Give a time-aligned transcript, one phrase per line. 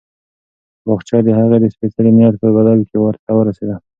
[0.85, 3.75] باغچه د هغه د سپېڅلي نیت په بدل کې ورته ورسېده.